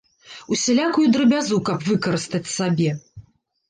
Усялякую 0.55 1.05
драбязу 1.17 1.61
каб 1.71 1.87
выкарыстаць 1.93 2.45
сабе. 2.57 2.91